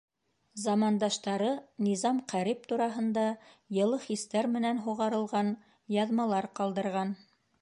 [0.61, 1.49] Замандаштары
[1.87, 3.27] Низам Ҡәрип тураһында
[3.81, 5.57] йылы хистәр менән һуғарылған
[6.01, 7.19] яҙмалар ҡалдырған.